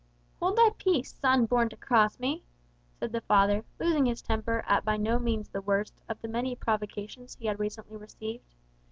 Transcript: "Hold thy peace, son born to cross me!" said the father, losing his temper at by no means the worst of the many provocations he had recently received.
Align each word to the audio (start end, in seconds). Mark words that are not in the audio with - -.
"Hold 0.39 0.55
thy 0.57 0.71
peace, 0.79 1.13
son 1.13 1.45
born 1.45 1.69
to 1.69 1.77
cross 1.77 2.19
me!" 2.19 2.41
said 2.99 3.11
the 3.11 3.21
father, 3.21 3.63
losing 3.79 4.07
his 4.07 4.23
temper 4.23 4.63
at 4.65 4.83
by 4.83 4.97
no 4.97 5.19
means 5.19 5.47
the 5.49 5.61
worst 5.61 6.01
of 6.09 6.19
the 6.23 6.27
many 6.27 6.55
provocations 6.55 7.35
he 7.35 7.45
had 7.45 7.59
recently 7.59 7.97
received. 7.97 8.55